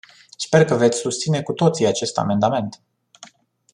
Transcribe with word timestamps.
Sper 0.37 0.65
că 0.65 0.75
veți 0.75 0.97
susține 0.99 1.41
cu 1.41 1.53
toții 1.53 1.85
acest 1.85 2.17
amendament. 2.17 2.81